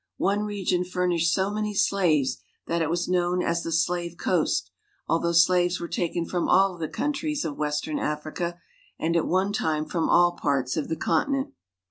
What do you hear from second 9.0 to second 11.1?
at one time from all parts of the